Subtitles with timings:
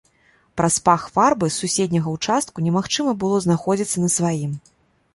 [0.61, 4.61] Праз пах фарбы з суседняга ўчастку немагчыма было знаходзіцца на сваім.